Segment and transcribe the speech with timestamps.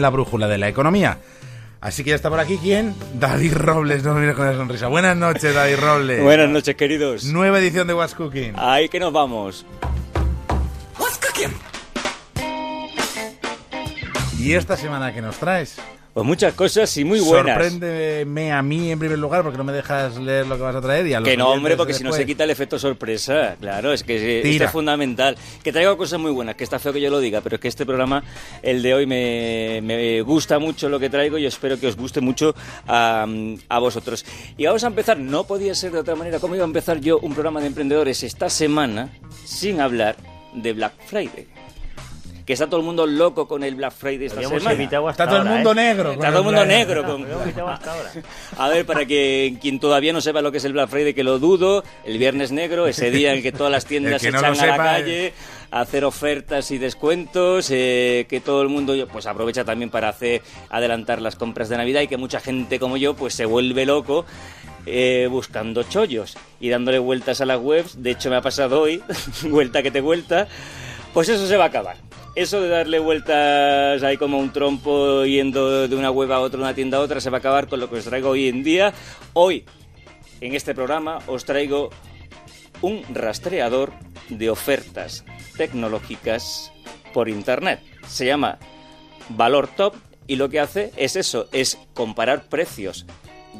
[0.00, 1.18] la brújula de la economía.
[1.80, 2.94] Así que ya está por aquí, ¿quién?
[3.14, 4.88] David Robles, no me mires con la sonrisa.
[4.88, 6.22] Buenas noches, David Robles.
[6.22, 7.24] Buenas noches, queridos.
[7.26, 8.54] Nueva edición de What's Cooking.
[8.56, 9.66] Ahí que nos vamos.
[10.98, 11.52] What's Cooking.
[14.38, 15.76] ¿Y esta semana qué nos traes?
[16.14, 17.56] Pues muchas cosas y muy buenas.
[17.56, 20.80] Sorpréndeme a mí en primer lugar porque no me dejas leer lo que vas a
[20.80, 23.56] traer y a los Que no, hombre, porque si no se quita el efecto sorpresa.
[23.60, 25.36] Claro, es que esto es fundamental.
[25.64, 27.66] Que traigo cosas muy buenas, que está feo que yo lo diga, pero es que
[27.66, 28.22] este programa,
[28.62, 32.20] el de hoy, me, me gusta mucho lo que traigo y espero que os guste
[32.20, 32.54] mucho
[32.86, 33.26] a,
[33.68, 34.24] a vosotros.
[34.56, 37.18] Y vamos a empezar, no podía ser de otra manera, ¿cómo iba a empezar yo
[37.18, 39.10] un programa de emprendedores esta semana
[39.44, 40.14] sin hablar
[40.54, 41.53] de Black Friday?
[42.44, 44.82] Que está todo el mundo loco con el Black Friday esta Habíamos semana.
[45.08, 45.74] hasta Está todo el ahora, mundo ¿eh?
[45.74, 46.12] negro.
[46.12, 48.10] Está todo el mundo Black- negro con, Habíamos evitado hasta ahora.
[48.58, 51.24] a ver, para que quien todavía no sepa lo que es el Black Friday, que
[51.24, 54.60] lo dudo, el Viernes Negro, ese día en que todas las tiendas se no echan
[54.60, 55.32] a la calle
[55.70, 60.42] a hacer ofertas y descuentos, eh, que todo el mundo pues aprovecha también para hacer
[60.68, 64.24] adelantar las compras de Navidad y que mucha gente como yo pues se vuelve loco
[64.86, 68.02] eh, buscando chollos y dándole vueltas a las webs.
[68.02, 69.02] De hecho, me ha pasado hoy,
[69.44, 70.46] vuelta que te vuelta.
[71.14, 71.96] Pues eso se va a acabar.
[72.34, 76.74] Eso de darle vueltas ahí como un trompo yendo de una web a otra, una
[76.74, 78.92] tienda a otra, se va a acabar con lo que os traigo hoy en día.
[79.34, 79.64] Hoy,
[80.40, 81.90] en este programa, os traigo
[82.82, 83.92] un rastreador
[84.30, 85.24] de ofertas
[85.56, 86.72] tecnológicas
[87.12, 87.80] por Internet.
[88.08, 88.58] Se llama
[89.28, 89.94] Valor Top
[90.26, 93.06] y lo que hace es eso, es comparar precios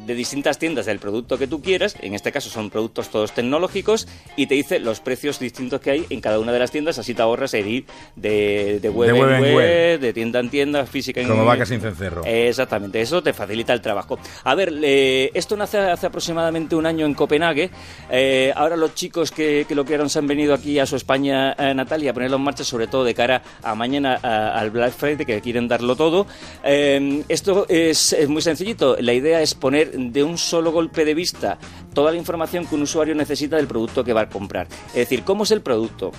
[0.06, 4.06] de distintas tiendas del producto que tú quieras, en este caso son productos todos tecnológicos,
[4.36, 7.14] y te dice los precios distintos que hay en cada una de las tiendas, así
[7.14, 7.84] te ahorras el ir
[8.16, 10.00] de, de web, De web en web, web.
[10.00, 12.22] de tienda en tienda, física en Como vaca sin cencerro.
[12.24, 14.18] Exactamente, eso te facilita el trabajo.
[14.44, 17.70] A ver, eh, esto nace hace aproximadamente un año en Copenhague.
[18.10, 21.52] Eh, ahora los chicos que, que lo crearon se han venido aquí a su España
[21.58, 24.70] eh, natal y a ponerlo en marcha, sobre todo de cara a mañana a- al
[24.70, 26.26] Black Friday, que quieren darlo todo.
[26.62, 28.96] Eh, esto es, es muy sencillito.
[29.00, 31.58] La idea es poner de un solo golpe de vista
[31.92, 34.66] toda la información que un usuario necesita del producto que va a comprar.
[34.88, 36.12] Es decir, cómo es el producto,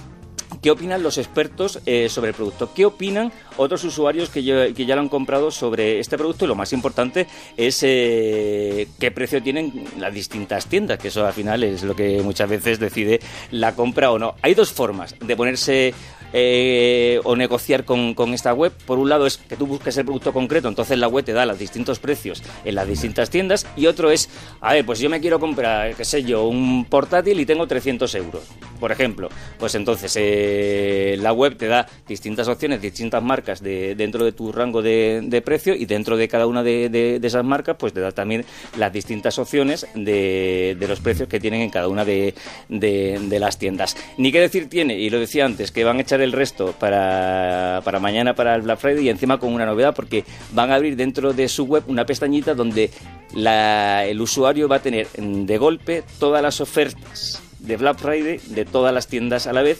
[0.62, 2.74] ¿Qué opinan los expertos eh, sobre el producto?
[2.74, 6.46] ¿Qué opinan otros usuarios que, ya- que ya lo han comprado sobre este producto?
[6.46, 7.28] Y lo más importante
[7.58, 12.22] es eh, qué precio tienen las distintas tiendas, que eso al final es lo que
[12.22, 13.20] muchas veces decide
[13.52, 14.36] la compra o no.
[14.42, 15.94] Hay dos formas de ponerse
[16.34, 18.74] eh, o negociar con, con esta web.
[18.86, 21.46] Por un lado es que tú busques el producto concreto, entonces la web te da
[21.46, 23.66] los distintos precios en las distintas tiendas.
[23.78, 24.30] Y otro es,
[24.62, 28.14] a ver, pues yo me quiero comprar, qué sé yo, un portátil y tengo 300
[28.16, 28.44] euros,
[28.80, 29.30] por ejemplo.
[29.60, 34.52] Pues entonces eh, la web te da distintas opciones, distintas marcas de, dentro de tu
[34.52, 38.12] rango de, de precio y dentro de cada una de, esas marcas pues te da
[38.12, 38.46] también
[38.78, 42.34] las distintas opciones de, los precios que tienen en cada una de,
[42.70, 43.96] las tiendas.
[44.18, 47.82] Ni qué decir tiene, y lo decía antes, que van a echar el resto para,
[47.84, 50.96] para mañana, para el Black Friday y encima con una novedad porque van a abrir
[50.96, 52.90] dentro de su web una pestañita donde
[53.34, 58.66] la- el usuario va a tener de golpe todas las ofertas de Black Friday de
[58.66, 59.80] todas las tiendas a la vez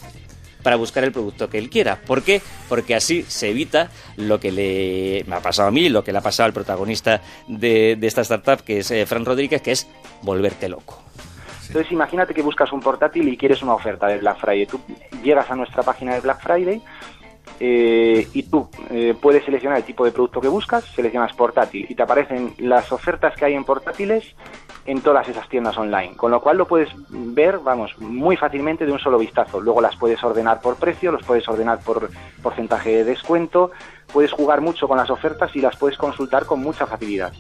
[0.66, 2.02] para buscar el producto que él quiera.
[2.08, 2.42] ¿Por qué?
[2.68, 6.18] Porque así se evita lo que le me ha pasado a mí, lo que le
[6.18, 9.88] ha pasado al protagonista de, de esta startup, que es eh, Fran Rodríguez, que es
[10.24, 11.04] volverte loco.
[11.68, 14.66] Entonces imagínate que buscas un portátil y quieres una oferta de Black Friday.
[14.66, 14.80] Tú
[15.24, 16.82] llegas a nuestra página de Black Friday
[17.60, 21.94] eh, y tú eh, puedes seleccionar el tipo de producto que buscas, seleccionas portátil y
[21.94, 24.36] te aparecen las ofertas que hay en portátiles
[24.86, 26.16] en todas esas tiendas online.
[26.16, 29.60] Con lo cual lo puedes ver, vamos, muy fácilmente de un solo vistazo.
[29.60, 32.10] Luego las puedes ordenar por precio, los puedes ordenar por
[32.42, 33.72] porcentaje de descuento,
[34.14, 37.34] puedes jugar mucho con las ofertas y las puedes consultar con mucha facilidad.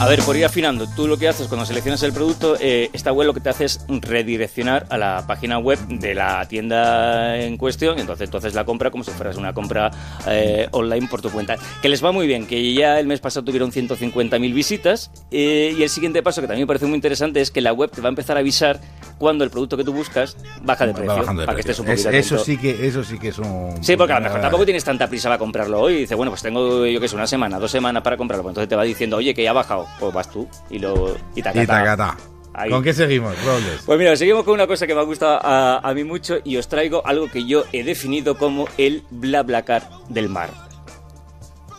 [0.00, 3.12] A ver, por ir afinando, tú lo que haces cuando seleccionas el producto, eh, esta
[3.12, 7.56] web lo que te hace es redireccionar a la página web de la tienda en
[7.56, 9.90] cuestión, entonces entonces la compra como si fueras una compra
[10.28, 11.56] eh, online por tu cuenta.
[11.82, 15.82] Que les va muy bien, que ya el mes pasado tuvieron 150.000 visitas eh, y
[15.82, 18.06] el siguiente paso que también me parece muy interesante es que la web te va
[18.06, 18.80] a empezar a avisar
[19.18, 22.08] cuando el producto que tú buscas baja de precio, de para que estés un poquito
[22.10, 24.64] Es- eso sí que eso sí que es un Sí, porque a lo mejor tampoco
[24.64, 25.94] tienes tanta prisa para comprarlo hoy.
[25.94, 28.42] Y dices, bueno, pues tengo, yo que sé, una semana, dos semanas para comprarlo.
[28.44, 29.86] Pues entonces te va diciendo, oye, que ya ha bajado.
[30.00, 31.16] Pues vas tú y lo.
[31.34, 31.66] Y Y tacata.
[31.66, 32.16] tacata.
[32.54, 32.70] Ahí.
[32.70, 33.82] ¿Con qué seguimos, Robles?
[33.86, 36.56] Pues mira, seguimos con una cosa que me ha gustado a, a mí mucho y
[36.56, 40.50] os traigo algo que yo he definido como el BlaBlaCar del mar.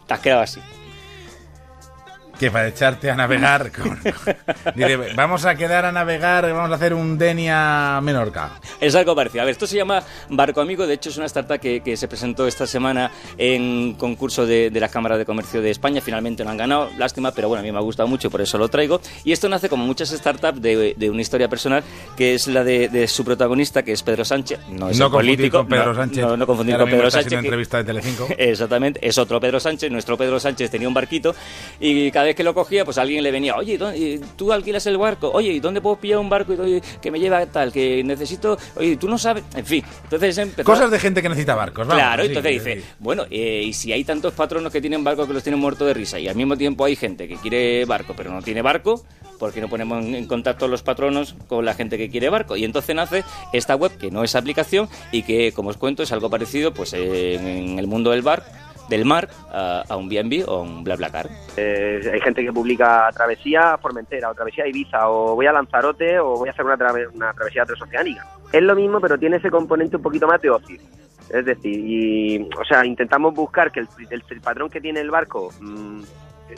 [0.08, 0.62] Te has quedado así.
[2.40, 3.72] Que para echarte a navegar.
[3.80, 4.00] Con,
[4.76, 8.60] Dice, vamos a quedar a navegar, vamos a hacer un Denia Menorca.
[8.80, 9.42] Es algo parecido.
[9.42, 10.88] A ver, esto se llama Barco Amigo.
[10.88, 14.80] De hecho, es una startup que, que se presentó esta semana en concurso de, de
[14.80, 16.02] la Cámara de Comercio de España.
[16.02, 16.90] Finalmente no han ganado.
[16.98, 19.02] Lástima, pero bueno, a mí me ha gustado mucho, por eso lo traigo.
[19.26, 21.84] Y esto nace como muchas startups de, de una historia personal,
[22.16, 24.60] que es la de, de, su protagonista, que es Pedro Sánchez.
[24.70, 25.58] No es no el político.
[25.58, 26.24] Con Pedro Sánchez.
[26.24, 27.34] No, no, no confundir con Pedro Sánchez.
[27.34, 28.28] Una entrevista de Telecinco.
[28.38, 29.06] Exactamente.
[29.06, 29.92] Es otro Pedro Sánchez.
[29.92, 31.36] Nuestro Pedro Sánchez tenía un barquito
[31.80, 34.98] y cada vez que lo cogía, pues alguien le venía, oye, ¿dónde, tú alquilas el
[34.98, 36.54] barco, oye, ¿y dónde puedo pillar un barco
[37.02, 39.84] que me lleva tal, que necesito, oye, tú no sabes, en fin.
[40.04, 40.64] Entonces empezó...
[40.64, 43.74] Cosas de gente que necesita barcos, vamos, Claro, sí, entonces sí, dice, bueno, eh, y
[43.74, 46.36] si hay tantos patronos que tienen barcos que los tienen muertos de risa y al
[46.36, 49.04] mismo tiempo hay gente que quiere barco pero no tiene barco,
[49.40, 52.56] ¿por qué no ponemos en contacto los patronos con la gente que quiere barco?
[52.56, 53.24] Y entonces nace
[53.54, 56.94] esta web que no es aplicación y que, como os cuento, es algo parecido pues
[56.94, 61.28] en, en el mundo del bar del mar a, un B&B o un BlaBlaCar.
[61.56, 65.52] Eh, hay gente que publica travesía a Formentera o travesía a Ibiza o voy a
[65.54, 68.26] Lanzarote o voy a hacer una, trave- una travesía transoceánica.
[68.52, 70.80] Es lo mismo, pero tiene ese componente un poquito más de ocio.
[71.30, 75.52] Es decir, y, o sea, intentamos buscar que el, el- patrón que tiene el barco,
[75.62, 76.02] mm,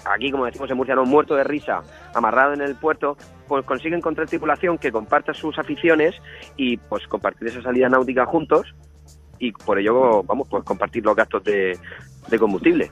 [0.06, 1.82] aquí como decimos en Murciano, muerto de risa,
[2.14, 3.18] amarrado en el puerto,
[3.50, 6.16] pues consigue encontrar tripulación que comparta sus aficiones
[6.56, 8.74] y pues compartir esa salida náutica juntos
[9.40, 11.78] y por ello, vamos, pues compartir los gastos de,
[12.30, 12.92] de combustible.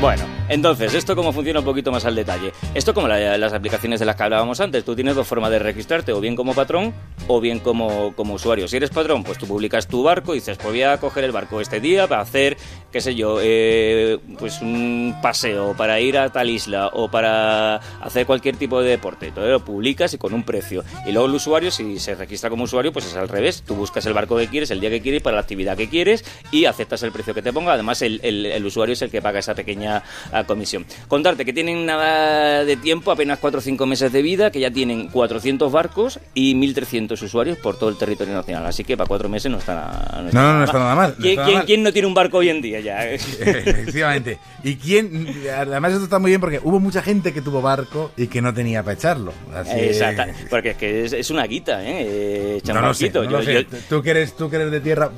[0.00, 2.52] Bueno, entonces, ¿esto cómo funciona un poquito más al detalle?
[2.74, 5.58] Esto como la- las aplicaciones de las que hablábamos antes, tú tienes dos formas de
[5.60, 6.92] registrarte, o bien como patrón
[7.28, 8.68] o bien como, como usuario.
[8.68, 11.32] Si eres patrón, pues tú publicas tu barco y dices, pues voy a coger el
[11.32, 12.56] barco este día para hacer,
[12.92, 18.26] qué sé yo, eh, pues un paseo, para ir a tal isla o para hacer
[18.26, 19.28] cualquier tipo de deporte.
[19.28, 20.82] Entonces lo publicas y con un precio.
[21.06, 23.62] Y luego el usuario, si se registra como usuario, pues es al revés.
[23.64, 26.24] Tú buscas el barco que quieres, el día que quieres, para la actividad que quieres
[26.50, 27.74] y aceptas el precio que te ponga.
[27.74, 30.02] Además, el, el- el usuario es el que paga esa pequeña
[30.44, 30.84] comisión.
[31.08, 34.70] Contarte que tienen nada de tiempo, apenas 4 o 5 meses de vida, que ya
[34.70, 38.66] tienen 400 barcos y 1.300 usuarios por todo el territorio nacional.
[38.66, 41.38] Así que para 4 meses no está, nada- No, no, no está nada mal, ¿Quién,
[41.66, 43.04] quién- no tiene un barco hoy en día ya?
[43.10, 44.38] Efectivamente.
[44.62, 45.26] ¿Y quién?
[45.56, 48.52] Además, esto está muy bien porque hubo mucha gente que tuvo barco y que no
[48.52, 49.32] tenía para echarlo.
[49.54, 51.96] Así- Exacto, porque es que es, es una guita, ¿eh?
[52.00, 53.52] eh echar No lo sé, no lo Yo- sé.
[53.54, 55.10] yo- Tú, que eres, tú que eres de tierra,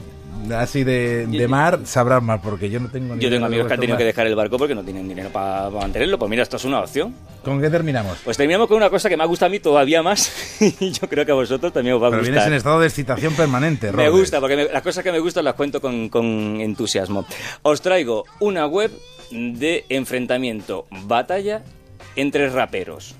[0.56, 3.75] así de, de mar, sabrás más porque yo no tengo ni Yo tengo amigos que
[3.75, 6.19] han tenido que dejar el barco porque no tienen dinero para mantenerlo.
[6.19, 7.15] Pues mira, esto es una opción.
[7.44, 8.19] ¿Con qué terminamos?
[8.25, 10.33] Pues terminamos con una cosa que me ha gustado a mí todavía más
[10.81, 12.53] y yo creo que a vosotros también os va a Pero vienes gustar.
[12.53, 14.12] en estado de excitación permanente, Me Robert.
[14.12, 16.25] gusta, porque me- las cosas que me gustan las cuento con, con
[16.61, 17.25] entusiasmo.
[17.62, 18.91] Os traigo una web
[19.31, 21.62] de enfrentamiento, batalla
[22.17, 23.17] entre raperos.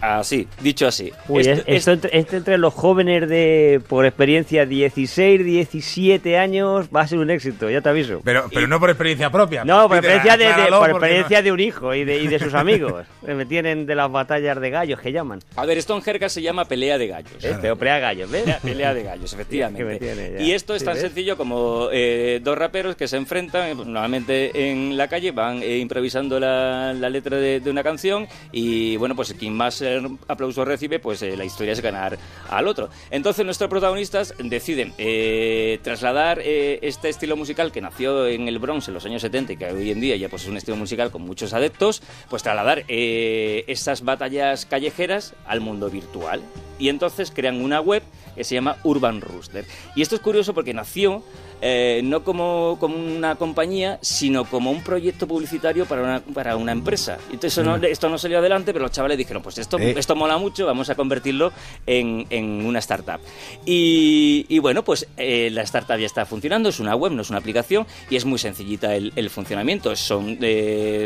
[0.00, 1.12] Así, dicho así.
[1.28, 6.88] Uy, Esto- es- esto, entre, esto entre los jóvenes de, por experiencia, 16, 17 años,
[6.94, 8.20] va a ser un éxito, ya te aviso.
[8.24, 9.64] Pero, pero no por experiencia propia.
[9.64, 12.38] No, por experiencia, de, de- por experiencia no- de un hijo y de, y de
[12.38, 13.04] sus amigos.
[13.24, 15.40] que me tienen de las batallas de gallos que llaman.
[15.56, 17.44] A ver, esto en jerga se llama pelea de gallos.
[17.44, 17.56] ¿Eh?
[17.60, 18.42] Te oprea gallos, ¿ves?
[18.42, 19.98] Pelea, pelea de gallos, efectivamente.
[19.98, 21.02] tiene y esto es Sí, tan ¿ves?
[21.02, 25.78] sencillo como eh, dos raperos que se enfrentan, pues, normalmente en la calle, van eh,
[25.78, 30.66] improvisando la, la letra de, de una canción y bueno, pues quien más eh, aplausos
[30.66, 32.18] recibe, pues eh, la historia es ganar
[32.48, 32.88] al otro.
[33.10, 38.88] Entonces nuestros protagonistas deciden eh, trasladar eh, este estilo musical que nació en el Bronx
[38.88, 41.10] en los años 70 y que hoy en día ya pues es un estilo musical
[41.10, 46.42] con muchos adeptos, pues trasladar esas batallas callejeras al mundo virtual.
[46.78, 48.02] Y entonces crean una web
[48.34, 49.64] que se llama Urban Rooster.
[49.94, 51.22] Y esto es curioso porque nació
[51.62, 56.72] eh, no como, como una compañía, sino como un proyecto publicitario para una, para una
[56.72, 57.18] empresa.
[57.26, 59.94] Entonces eso no- esto no salió adelante, pero los chavales dijeron, pues esto, Eh.
[59.96, 61.52] esto mola mucho, vamos a convertirlo
[61.86, 63.20] en, en una startup.
[63.64, 67.30] Y, y bueno, pues eh, la startup ya está funcionando, es una web, no es
[67.30, 69.94] una aplicación, y es muy sencillita el, el funcionamiento.
[69.96, 70.38] Son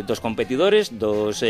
[0.06, 1.44] dos competidores, dos,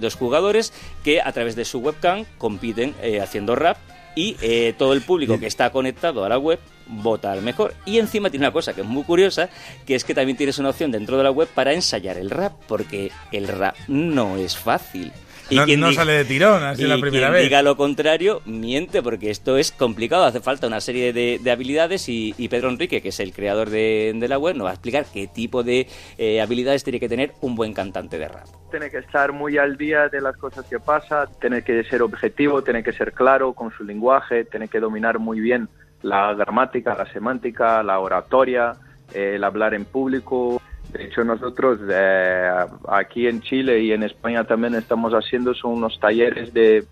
[0.00, 0.72] dos jugadores
[1.04, 3.76] que a través de su webcam compiten haciendo rap
[4.14, 7.74] y eh, todo el público que está conectado a la web vota al mejor.
[7.86, 9.48] Y encima tiene una cosa que es muy curiosa,
[9.86, 12.52] que es que también tienes una opción dentro de la web para ensayar el rap,
[12.66, 15.12] porque el rap no es fácil.
[15.56, 17.42] No, quien no diga- sale de tirón, así y la primera quien vez.
[17.44, 20.24] diga lo contrario, miente, porque esto es complicado.
[20.24, 23.70] Hace falta una serie de, de habilidades y, y Pedro Enrique, que es el creador
[23.70, 25.86] de, de la web, nos va a explicar qué tipo de
[26.18, 28.46] eh, habilidades tiene que tener un buen cantante de rap.
[28.70, 32.62] tiene que estar muy al día de las cosas que pasa, tiene que ser objetivo,
[32.62, 35.68] tiene que ser claro con su lenguaje, tiene que dominar muy bien
[36.02, 38.74] la gramática, la semántica, la oratoria,
[39.12, 40.62] eh, el hablar en público.
[40.92, 42.50] De hecho, nosotros eh,
[42.88, 46.86] aquí en Chile y en España también estamos haciendo son unos talleres de,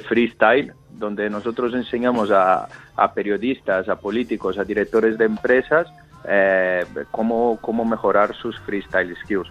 [0.00, 5.86] freestyle, donde nosotros enseñamos a, a periodistas, a políticos, a directores de empresas
[6.24, 9.48] eh, cómo, cómo mejorar sus freestyle skills.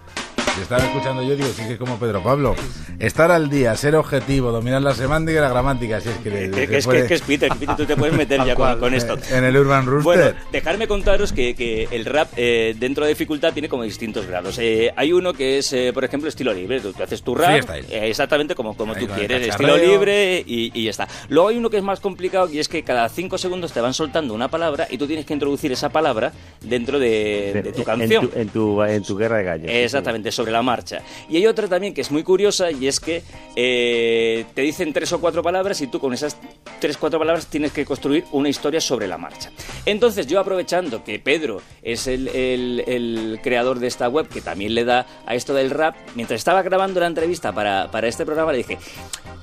[0.60, 2.54] Si estaba escuchando yo, digo, sí que es como Pedro Pablo.
[3.00, 6.02] Estar al día, ser objetivo, dominar la semántica y la gramática.
[6.02, 7.96] Si es que, Que, se que es, puede- que, que es Peter, Peter, tú te
[7.96, 9.18] puedes meter ya con, con esto.
[9.32, 10.04] En el Urban Rooster.
[10.04, 14.58] Bueno, dejarme contaros que, que el rap eh, dentro de dificultad tiene como distintos grados.
[14.60, 16.82] Eh, hay uno que es, eh, por ejemplo, estilo libre.
[16.82, 20.72] Tú, tú haces tu rap eh, exactamente como, como Ahí tú quieres, estilo libre y,
[20.78, 21.08] y ya está.
[21.30, 23.94] Luego hay uno que es más complicado y es que cada cinco segundos te van
[23.94, 27.86] soltando una palabra y tú tienes que introducir esa palabra dentro de, de tu En
[27.86, 28.28] canción.
[28.30, 29.68] tu, en tu, en tu guerra de gallos.
[29.70, 31.02] Exactamente, sobre la marcha.
[31.30, 33.24] Y hay otra también que es muy curiosa y es que
[33.56, 36.38] eh, te dicen tres o cuatro palabras y tú con esas
[36.80, 39.52] tres o cuatro palabras tienes que construir una historia sobre la marcha.
[39.86, 44.84] Entonces yo aprovechando que Pedro es el, el- creador de esta web que también le
[44.86, 48.60] da a esto del rap, mientras estaba grabando la entrevista para, para este programa le
[48.60, 48.78] dije,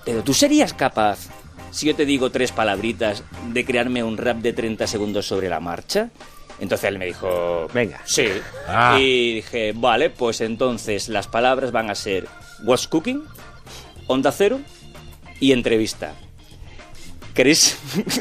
[0.05, 1.29] pero tú serías capaz,
[1.71, 3.23] si yo te digo tres palabritas,
[3.53, 6.11] de crearme un rap de 30 segundos sobre la marcha.
[6.59, 8.01] Entonces él me dijo, Venga.
[8.05, 8.29] Sí.
[8.67, 8.97] Ah.
[8.99, 12.27] Y dije, vale, pues entonces las palabras van a ser
[12.65, 13.23] What's Cooking,
[14.07, 14.61] Onda Cero
[15.41, 16.15] y entrevista.
[17.35, 17.79] ¿Queréis,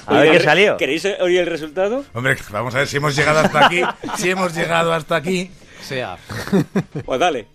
[0.08, 0.77] A ver qué el- salió.
[0.77, 2.04] ¿Queréis oír el resultado?
[2.13, 3.82] Hombre, vamos a ver si hemos llegado hasta aquí.
[4.18, 5.50] si hemos llegado hasta aquí.
[5.82, 6.18] Sea.
[7.06, 7.48] Pues dale.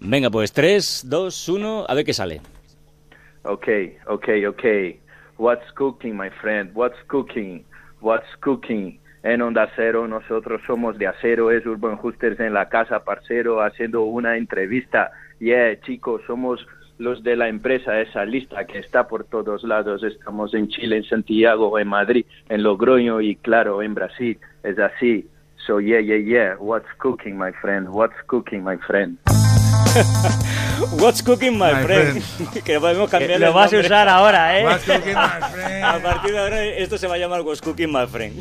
[0.00, 2.40] Venga, pues 3, 2, 1, a ver qué sale.
[3.44, 5.00] Okay, okay, okay.
[5.38, 6.70] What's cooking, my friend?
[6.74, 7.64] What's cooking?
[8.00, 9.00] What's cooking?
[9.28, 14.04] En Onda Cero nosotros somos de acero, es Urban Husters en la casa, parcero, haciendo
[14.04, 15.12] una entrevista.
[15.38, 16.66] Yeah, chicos, somos
[16.96, 20.02] los de la empresa, esa lista que está por todos lados.
[20.02, 24.38] Estamos en Chile, en Santiago, en Madrid, en Logroño y claro, en Brasil.
[24.62, 25.28] Es así.
[25.66, 26.56] So yeah, yeah, yeah.
[26.58, 27.86] What's cooking, my friend?
[27.90, 29.18] What's cooking, my friend?
[30.98, 32.22] What's Cooking, my, My friend.
[32.64, 34.64] que podemos cambiar lo vas a usar ahora, ¿eh?
[34.64, 36.02] What's cooking, my A friend?
[36.02, 38.40] partir de ahora esto se va a llamar What's Cooking, my friend.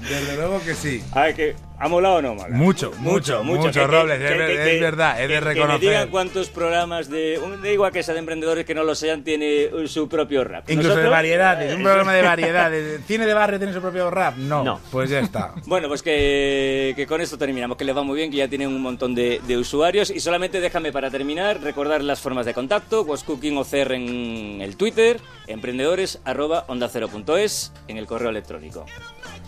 [0.00, 1.02] Desde luego que sí.
[1.12, 2.34] A ver, que ¿ha molado o no?
[2.50, 5.80] Mucho, mucho, mucho, Que- Robles, que- es que- verdad, es de que- Que me reconocer.
[5.80, 7.40] digan cuántos programas de...
[7.62, 10.70] Da igual que sea de emprendedores que no lo sean, tiene uh, su propio rap.
[10.70, 13.00] Incluso de variedades, un programa de variedades.
[13.06, 14.36] ¿Cine de barrio tiene su propio rap?
[14.36, 14.62] No.
[14.64, 14.80] No.
[14.90, 15.52] Pues ya está.
[15.66, 18.68] Bueno, pues que, que con esto terminamos, que les va muy bien, que ya tienen
[18.68, 20.10] un montón de, de usuarios.
[20.10, 24.76] Y solamente déjame para terminar recordar las formas de contacto, What's Cooking OCR en el
[24.76, 28.84] Twitter, emprendedores arroba onda cero punto es en el correo electrónico.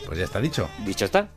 [0.07, 0.69] Pues ya está dicho.
[0.85, 1.29] Dicho está.